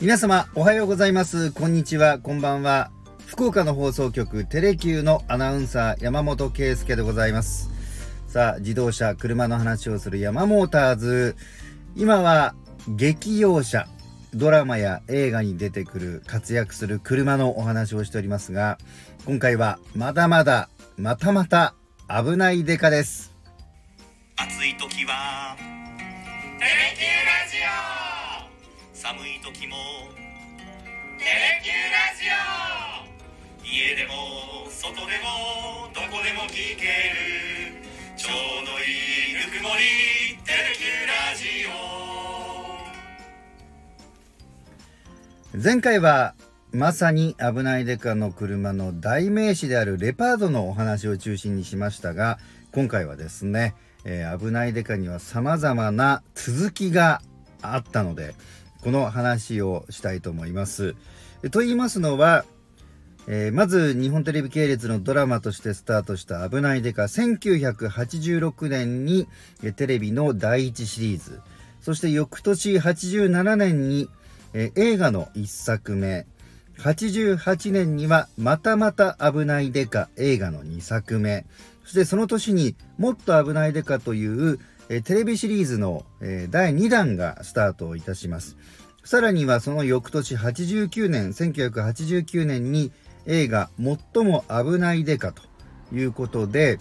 [0.00, 1.52] 皆様おはようございます。
[1.52, 2.18] こんにちは。
[2.18, 2.90] こんばんは。
[3.26, 7.68] 福岡の放送局テレキューのアナウンサー山本圭介でございます。
[8.26, 11.36] さあ自動車車の話をする山モーターズ。
[11.96, 12.54] 今は
[12.88, 13.88] 激用車
[14.32, 18.78] ドラマや映画に出てくる活躍する車のお話をしておりますが
[19.26, 21.74] 今回はまだまだまたまた
[22.08, 23.34] 危ないデカです。
[24.38, 25.58] 暑い時は
[29.52, 29.76] 時も。
[31.18, 31.30] テレ
[31.62, 34.12] キューラジオ家でも
[34.70, 37.84] 外でもどこでも聞ける
[38.16, 38.32] ちょう
[38.64, 38.84] どい
[39.32, 39.82] いぬくもり
[40.44, 41.44] テレキューラジ
[45.56, 45.62] オ。
[45.62, 46.34] 前回は
[46.72, 52.38] まさに危ないデカの車の代名詞であるレパードのお話を中心にしましたが
[52.72, 57.20] 今回はですね、えー、危ないデカには様々な続きが
[57.62, 58.34] あったので
[58.82, 60.94] この話をしたいと思います。
[61.50, 62.44] と言いますのは、
[63.26, 69.28] えー、まず日本テレビ系列のドラマとしてスタートした「危ないデカ」1986年に
[69.76, 71.40] テレビの第1シリーズ。
[71.80, 74.08] そして翌年87年に、
[74.52, 76.26] えー、映画の1作目。
[76.78, 81.44] 88年にはまたまた危ないデカ映画の2作目。
[81.84, 84.58] そしてその年にもっと危ないデカという
[84.92, 88.56] えテレビシリーズの、え第2弾がスタートいたします。
[89.04, 92.90] さらにはその翌年89年、1989年に
[93.24, 95.42] 映画最も危ないデカと
[95.92, 96.80] いうことで、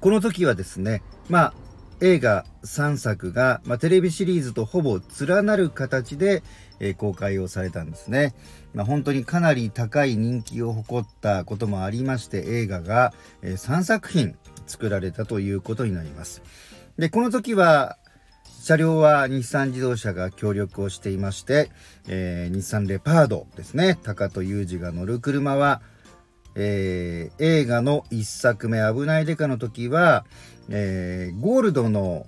[0.00, 1.54] この時はですね、まあ、
[2.00, 6.42] 映画3作が、まあ、テレビシリーズとほぼ連なる形で、
[6.80, 8.34] えー、公開をされたんですね。
[8.74, 14.36] まあ、本当にかなり高い人気を誇ったこともありまして映画が、えー、3作品
[14.66, 16.42] 作られたということになります。
[16.98, 17.98] で、この時は、
[18.62, 21.70] 車両は日産自動車が協力をしていまして、
[22.08, 25.82] えー、日産レパードですね、高戸裕二が乗る車は、
[26.56, 30.24] えー、映画の1作目「危ないデカ」の時は、
[30.70, 32.26] えー、ゴールドの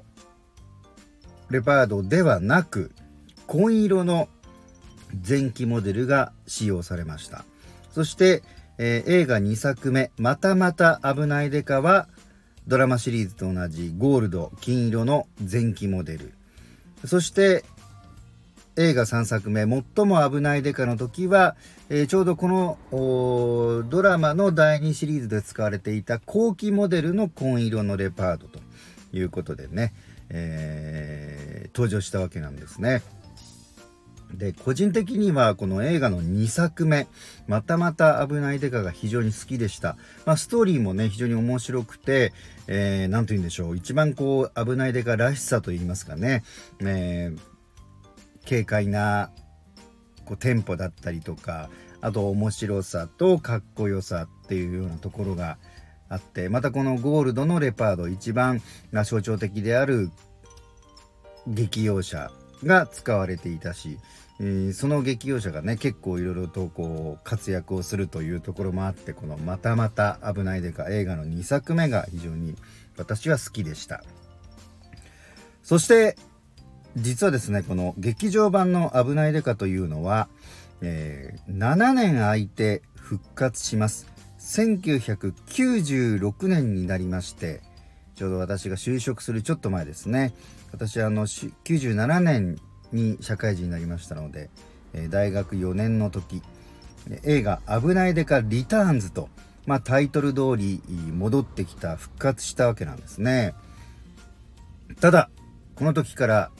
[1.50, 2.92] レパードではなく
[3.46, 4.28] 紺色の
[5.26, 7.44] 前期モデルが使用されました。
[7.90, 8.42] そして、
[8.76, 12.06] えー、映画2作目「またまた危ないデカ」は
[12.68, 16.34] ドラマシリーズと同じゴールド金色の前期モデル
[17.06, 17.64] そして
[18.76, 19.62] 映画3作目
[19.96, 21.56] 「最も危ないデカ」の時は、
[21.88, 28.60] えー、ちょうどこのドラマの第2シリーズで使われていた後期モデルの紺色のレパードと
[29.14, 29.94] いうことでね、
[30.28, 33.02] えー、登場したわけなんですね。
[34.34, 37.06] で個人的にはこの映画の2作目
[37.48, 39.96] 「またまた危ないデカ」が非常に好きでした、
[40.26, 42.32] まあ、ストーリーもね非常に面白くて
[42.66, 43.76] 何、えー、と言うんでしょう。
[43.76, 46.44] 一番こう危ないデカらしさと言いますかね、
[46.80, 49.30] えー、軽快な
[50.24, 55.58] こうテンポだったりとかあと面白さとかっこよさっていうようなところが
[56.08, 58.62] あってまたこのゴールドのレパード一番
[59.04, 60.10] 象徴的である
[61.46, 62.30] 激用車
[62.64, 63.98] が使われていたし、
[64.40, 72.56] えー、その劇用者がね結構いろいろとこう活躍をするというところもあってこの「またまた危ないでか」映画の2作目が非常に
[72.96, 74.04] 私は好きでした。
[75.62, 76.16] そして
[76.96, 80.28] 実はですねこの劇場版の「危ないでか」というのは、
[80.80, 84.06] えー、7年空いて復活します。
[84.38, 87.60] 1996年になりまして
[88.18, 90.34] ちょうど私が就職するちょっと前ですね。
[90.72, 92.58] 私あの97年
[92.92, 94.50] に社会人になりましたので、
[94.92, 96.42] え大学4年の時
[97.22, 99.28] 映画「危ないデカリターンズと」
[99.66, 103.54] まあ、タイトル通り戻ってきた復活したわけなんですね。
[105.00, 105.30] ただ
[105.76, 106.50] この時から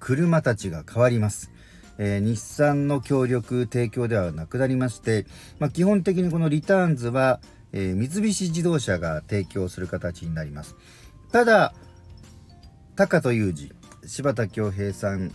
[0.00, 1.50] 車たちが変わります、
[1.98, 5.26] えー、日産の協力提供ではなくなりまして、
[5.58, 7.40] まあ、基本的にこのリターンズは、
[7.74, 10.76] えー、三菱自動車が提供する形になります。
[11.32, 11.74] ただ
[12.96, 13.72] 高戸裕二
[14.08, 15.32] 柴田恭平さん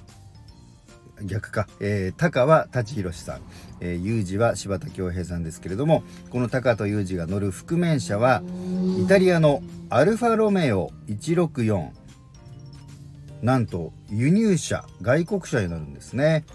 [1.22, 3.42] 逆か、えー、高は舘ひろしさん、
[3.82, 8.42] えー、裕二は柴田恭平さんですけれどもこの高と裕二が乗る覆面車は
[9.04, 11.90] イタリアのアルファロメオ164
[13.42, 16.46] なんと輸入車外国車になるんですね。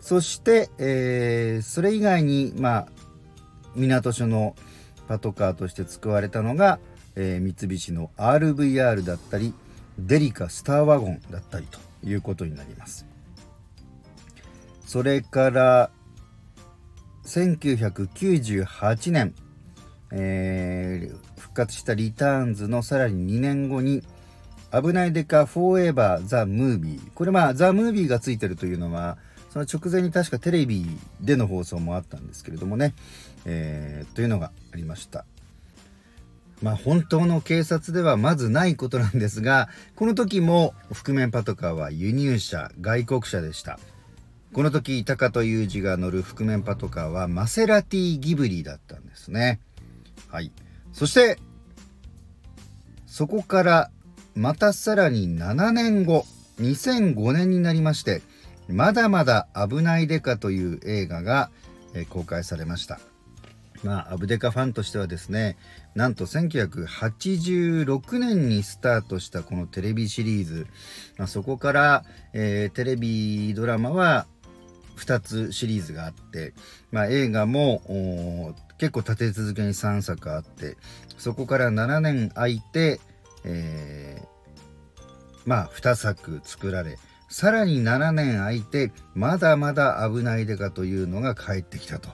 [0.00, 2.88] そして、えー、それ以外にまあ
[3.74, 4.54] 港署の
[5.08, 6.78] パトカーとして使われたのが、
[7.16, 9.54] えー、三菱の RVR だったり
[9.98, 13.06] デリカスターワゴンだったりということになります。
[14.86, 15.90] それから
[17.24, 19.34] 1998年、
[20.12, 24.02] えー、復活したリターンズのさらに2年後に
[24.72, 27.12] 危ないデカフォーエバーザ・ムービー。
[27.12, 29.18] これまあザ・ムービーがついてるというのは
[29.50, 30.84] その直前に確かテレビ
[31.20, 32.94] での放送もあったんですけれどもね、
[33.44, 35.24] えー、というのがありました。
[36.62, 43.78] まあ本当の警察ではまずないことなんですがこの時も覆面パトカーは輸入車外国車でした。
[44.52, 49.60] この時高と裕二が乗る覆面パトカーはマセラティギブリーだったんですね。
[50.28, 50.52] はい。
[50.92, 51.38] そして
[53.06, 53.90] そこから
[54.34, 56.24] またさらに7年後
[56.60, 58.22] 2005年になりまして
[58.68, 61.50] 「まだまだ危ないデカ」という映画が、
[61.94, 63.00] え公開されました。
[63.82, 65.56] まあアブデカファンとしてはですね
[65.94, 70.66] なんと1986年にスタートしたこのテレビシリーズ、
[71.16, 74.26] まあ、そこから、えー、テレビドラマは
[74.96, 76.54] 2つシリーズがあって、
[76.90, 80.76] まあ、映画も結構立て続けに3作あって
[81.16, 83.00] そこから7年空いて、
[83.44, 86.98] えー、まあ2作作られ
[87.28, 92.10] さらに7年空いてまだまだ危ないデカというのが帰ってきたと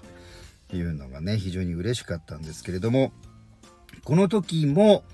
[0.73, 3.13] いうのがね非常に嬉しかったんですけれども
[4.03, 5.05] この時も、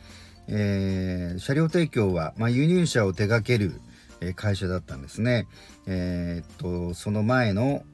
[0.48, 3.80] えー、車両提供は、まあ、輸入車を手掛ける
[4.36, 5.46] 会社だったんですね。
[5.86, 6.56] えー、っ
[6.90, 7.84] とその前の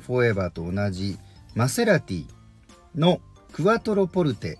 [0.00, 1.18] フォーエバーと同じ
[1.54, 2.26] マセラティ
[2.94, 3.20] の
[3.52, 4.58] クワトロポルテ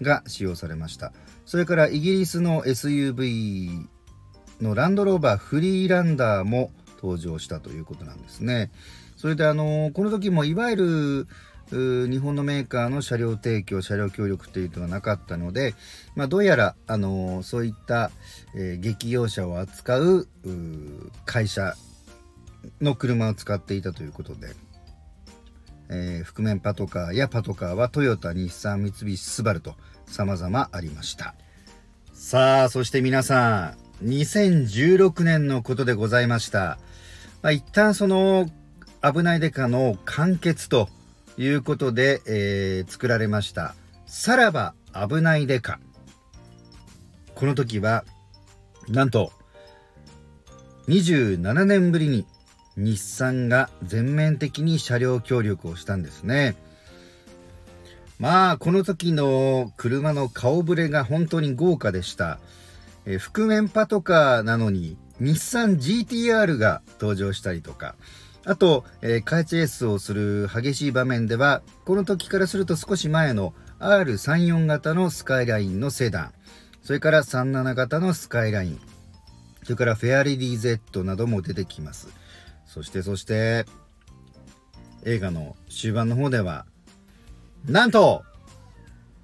[0.00, 1.12] が使用されました。
[1.44, 3.86] それからイギリスの SUV
[4.60, 8.70] のランドローバーフリーランダーも登場したということなんですね。
[9.16, 11.28] それであのこの時もいわゆる
[11.70, 15.74] 日本のメーカーの車両提供車両協力っていうのがなかったので、
[16.16, 18.10] まあ、どうやらあのそういった、
[18.54, 20.28] えー、激用車を扱う
[21.26, 21.74] 会社
[22.80, 24.54] の車を使っていたということで、
[25.90, 29.74] えー、覆面パトカーやパトカーはトヨタ日産三菱スバルと
[30.06, 31.34] 様々ありました
[32.14, 36.78] さあそして皆さん2016年のことでございました、
[37.42, 38.48] まあ、一旦その
[39.02, 40.88] 危ないデカの完結と
[41.36, 43.74] いうことで、えー、作られました
[44.06, 45.78] さらば危ないデカ
[47.34, 48.04] この時は
[48.88, 49.32] なんと
[50.88, 52.26] 27年ぶりに
[52.78, 56.56] 日産が全面的に車両協力をしたんですね。
[58.18, 62.38] まあ、この時の車の顔ぶれが本当に豪華でした。
[63.10, 67.96] え覆面パトカーなのに日産 GTR が登場したりとか、
[68.44, 76.32] あと、えー、カーチェイスをする激しい場面では、この時からすると少し前の R34 型のスカイラインのセダン、
[76.82, 78.80] それから37型のスカイライン、
[79.62, 82.08] それからフェアレディ Z なども出てきます。
[82.66, 83.64] そしてそして、
[85.04, 86.66] 映画の終盤の方では、
[87.66, 88.22] なんと、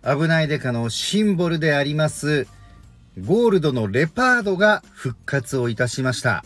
[0.03, 2.47] 危ないデカのシンボルであります、
[3.21, 6.45] ゴールドのレパードが復活をいたしました。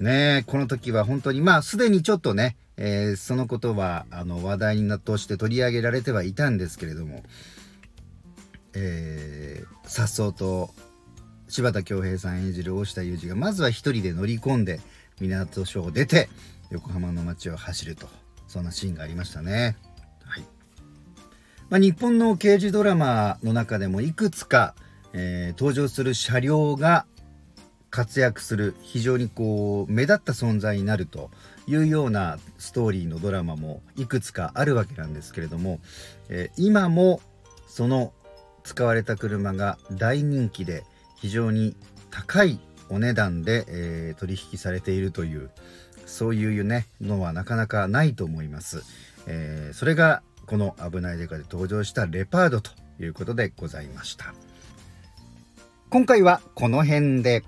[0.00, 7.24] ねこの時は本当に、まあ、すでにちょっとね、えー、そのことは、あの、話題になとして取り上げられてはいたんですけれども、
[8.74, 10.70] えー、さっそうと、
[11.48, 14.80] 柴田恭平さん演じる大下裕二が、まずは一人で乗り込んで、
[15.20, 16.28] 港署を出て、
[16.70, 18.06] 横浜の街を走ると、
[18.46, 19.76] そんなシーンがありましたね。
[20.24, 20.44] はい。
[21.70, 24.76] まあ、日本の刑事ドラマの中でもいくつか、
[25.20, 27.04] えー、登場する車両が
[27.90, 31.30] 活躍する非常にこう目立った存在になると
[31.66, 35.80] いうようなストーリーのドラマもいくつかあるわけなんですけれども、
[36.28, 37.20] えー、今も
[37.66, 38.12] その
[38.62, 40.84] 使われた車が大人気で
[41.16, 41.74] 非常に
[42.10, 45.50] 高いお値段で、えー、取引されているという
[46.06, 48.82] そういうねのはなかなかないと思います、
[49.26, 54.47] えー、それがこの「危ないデカ」で登場したレパードということでございました。
[55.90, 57.44] 今回はこの辺で。